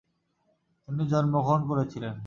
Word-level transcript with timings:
তিনি 0.83 1.03
জন্মগ্রহণ 1.07 1.61
করেছিলেন। 1.69 2.15